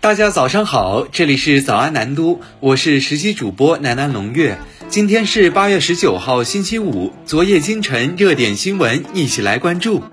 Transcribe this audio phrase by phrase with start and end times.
[0.00, 4.56] 大家早上好，这里是早安南都，我是实习主播南南龙月。
[4.88, 7.12] 今天是八月十九号，星期五。
[7.26, 10.04] 昨夜今晨热点新闻，一起来关注。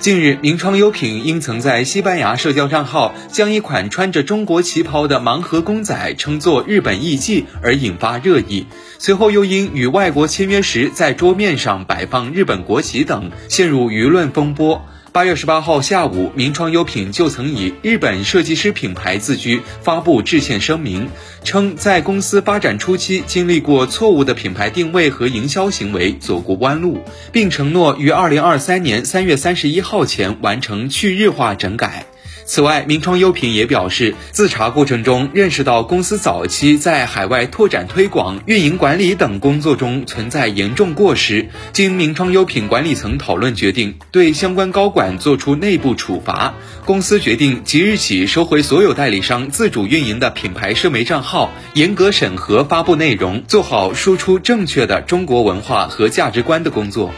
[0.00, 8.66] 近日，名创优品因曾在西班牙社交账号将一款穿着中国旗袍的盲盒公仔称作“日本艺伎”而引发热议，
[8.98, 14.84] 随后又因与外国签约时在桌面上摆放日本国旗等，陷入舆论风波。
[15.16, 21.08] 八月十八号下午，名创优品就曾以日本设计师品牌自居，发布致歉声明，
[21.42, 26.98] 称在公司发展初期经历过错误的品牌定位和营销行为，走过弯路，
[27.32, 32.04] 并承诺于二零二三年三月三十一号前完成去日化整改。
[32.46, 41.48] 此外，名创优品也表示，自查过程中认识到公司早期在海外拓展推广、运营管理等工作中存在严重过失。
[41.72, 46.54] 经名创优品管理层讨论，决定对相关高管作出内部处罚。
[46.84, 57.12] 公司决定即日起收回所有代理商自主运营的品牌社媒账号，严格审核发布内容，做好输出正确的中国文化和价值观的工作。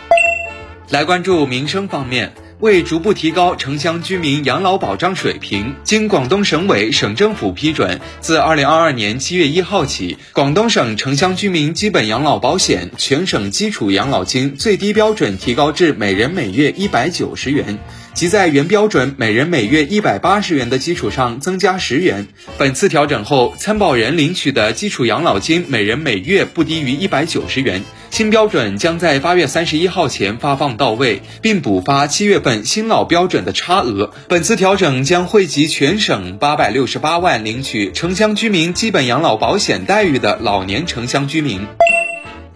[0.88, 2.32] 来关注民生方面。
[2.60, 17.78] 为逐步提高城乡居民养老保障水平，经广东省委、省政府批准，自二零二二年七月一号起，广东省城乡居民基本养老保险全省基础养老金最低标准提高至每人每月一百九十元。
[18.18, 22.26] 即在原标准每人每月一百八十元的基础上增加十元。
[22.58, 27.80] 本次调整后，参保人领取的基础养老金每人每月不低于一百九十元。
[28.10, 34.12] 新标准将在八月三十一号前发放到位，并补发七月份新老标准的差额。
[34.26, 41.60] 本次调整将惠及全省八百六十八万领取城乡居民基本养老保险待遇的老年城乡居民。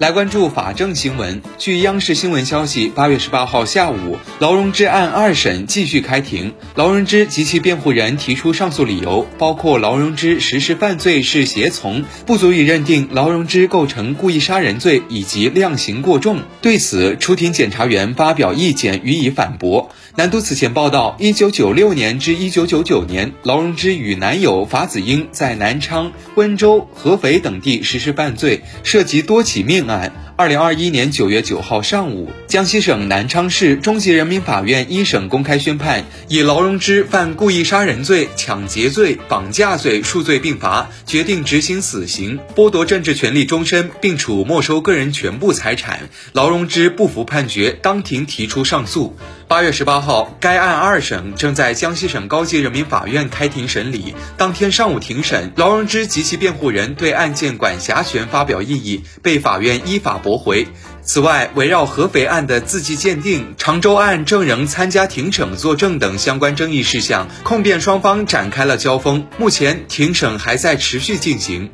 [0.02, 1.40] 来关注法政新闻。
[1.58, 6.54] 据央视新闻消息，八月十八号下午，劳荣枝案二审继续开庭。
[6.74, 16.40] 劳荣枝及其辩护人提出上诉理由，包括劳荣枝实施犯罪是胁从，不足以认定劳荣枝构成故意杀人罪，以及量刑过重。
[16.60, 19.92] 对此，出庭检察员发表意见予以反驳。
[20.16, 29.91] 南都此前报道，一九九六年至一九九九年，劳荣枝与男友法子英在南昌、温州、合肥等地实施犯罪，涉及多起命案。
[29.92, 30.31] night.
[30.42, 46.00] 二零二一年九月九号上午，江西省南昌市中级人民法院一审公开宣判，以劳荣枝犯故意杀人罪、抢劫罪、绑架罪数罪并罚，决定执行死刑，剥夺政治权利终身，并处没收个人全部财产。
[46.32, 49.16] 劳荣枝不服判决，当庭提出上诉。
[49.46, 54.14] 八月十八号，该案二审正在江西省高级人民法院开庭审理。
[54.36, 60.66] 当天上午庭审，劳荣枝及其辩护人对案件管辖权发表异议，被法院依法驳驳回。
[61.02, 69.26] 此外，围绕合肥案的字迹鉴定、常州案证人参加庭审作证等相关争议事项，控辩双方展开了交锋。
[69.36, 71.70] 目前，庭审还在持续进行。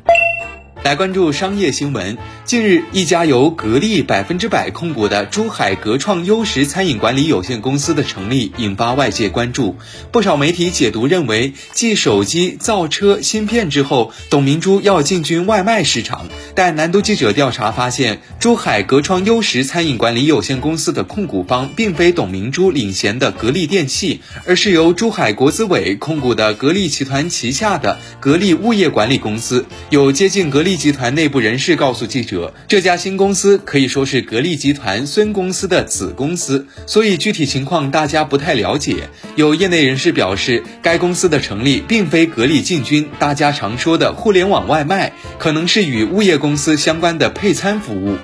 [0.83, 2.17] 来关注商业新闻。
[2.45, 9.75] 近日，一家由格力百分之百控股的珠海格创优食餐饮管理有限公司的成立，引发外界关注。
[10.11, 16.27] 不少媒体解读认为，继手机、造车、芯片之后，董明珠要进军外卖市场。
[16.55, 29.65] 但南都记者调查发现，珠海格创优食餐饮管理有限公司的控股方并非董明珠领衔的格力电器，而是由珠海国资委控股的格力集团旗下的格力物业管理公司。
[29.89, 30.68] 有接近格力。
[30.77, 39.09] 集团内部人士告诉记者，这家新公司可以说是格力集团孙公司的子公司，所以具体情况大家不太了解。
[39.35, 48.17] 有业内人士表示，该公司的成立并非格力进军大家常说的互联网外卖，可能是与物业公司相关的配餐服务。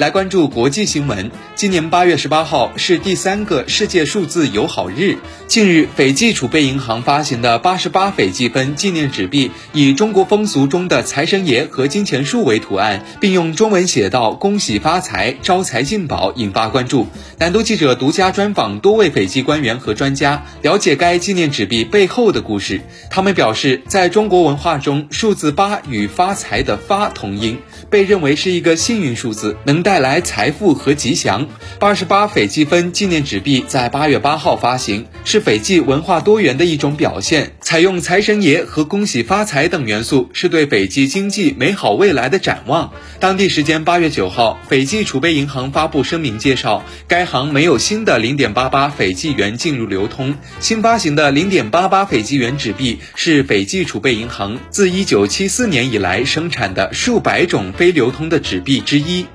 [0.00, 1.30] 来关注国际新闻。
[1.54, 5.18] 今年八月十八号是第三个世界数字友好日。
[5.46, 17.06] 近日，斐济储备银行发行的八十八斐济分纪念纸币，以中国风俗中的财神爷和金钱树为图案，并用中文写道“恭喜发财，招财进宝”，引发关注。
[17.38, 22.80] 南都记者独家专访多位斐济官员和专家，了解该纪念纸币背后的故事。
[23.10, 27.58] 他们表示，在中国文化中，数字八与发财的“发”同音，
[27.90, 31.48] 被认为是一个幸运数字，能带带来财富和吉祥。
[31.80, 37.54] 八十八斐济分纪念纸币在八月八号发行，是斐济文化多元的一种表现。
[37.60, 42.92] 采用财神爷和恭喜发财等元素，是对斐济经济美好未来的展望。
[43.18, 50.36] 当地时间八月九号，斐济储备银行发布声明介绍，该行没有新的零点八八斐济元进入流通。
[50.60, 59.26] 新发行的零点八八斐济元纸币是斐济储备银行自一九七四年以来生产的数百种非流通的纸币之一。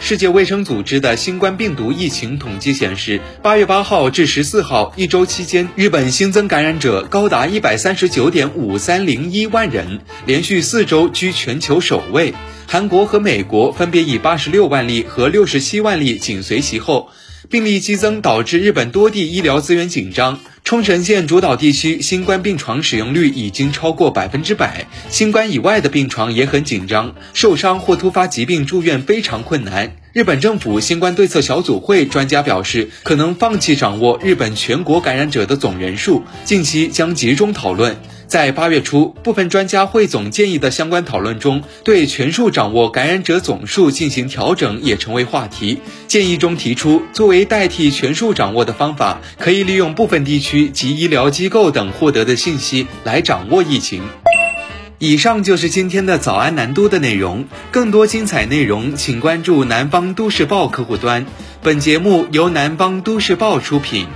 [0.00, 12.32] 世界卫生组织的新冠病毒疫情统计显示，八月八号至十四号一周期间，日本新增感染者高达一百三十九点五三零一万人，连续四周居全球首位。
[12.66, 17.10] 韩国和美国分别以八十六万例和六十七万例紧随其后。
[17.50, 20.38] 病例激增导致日本多地医疗资源紧张。
[20.68, 29.96] 冲绳县主导地区新冠病床使用率已经超过百分之百，新冠以外的病床也很紧张，受伤或突发疾病住院非常困难。
[30.12, 37.96] 日本政府新冠对策小组会专家表示，可能放弃掌握日本全国感染者的总人数，近期将集中讨论。
[38.28, 45.80] 在八月初，部分专家汇总建议的相关讨论中，对全数掌握感染者总数进行调整也成为话题。
[46.08, 54.02] 建议中提出，作为代替全数掌握的方法，可以利用部分地区及医疗机构等获得的信息来掌握疫情。
[54.98, 61.24] 以上就是今天的早安南都的内容，更多精彩内容请关注南方都市报客户端。
[61.62, 64.06] 本节目由南方都市报出品。